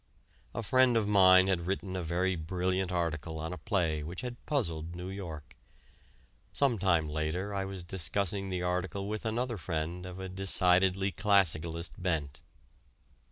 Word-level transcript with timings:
A 0.55 0.63
friend 0.63 0.97
of 0.97 1.07
mine 1.07 1.45
had 1.45 1.67
written 1.67 1.95
a 1.95 2.01
very 2.01 2.35
brilliant 2.35 2.91
article 2.91 3.39
on 3.39 3.53
a 3.53 3.57
play 3.59 4.01
which 4.01 4.21
had 4.21 4.43
puzzled 4.47 4.95
New 4.95 5.09
York. 5.09 5.55
Some 6.51 6.79
time 6.79 7.07
later 7.07 7.53
I 7.53 7.65
was 7.65 7.83
discussing 7.83 8.49
the 8.49 8.63
article 8.63 9.07
with 9.07 9.25
another 9.27 9.59
friend 9.59 10.07
of 10.07 10.19
a 10.19 10.27
decidedly 10.27 11.11
classicalist 11.11 12.01
bent. 12.01 12.41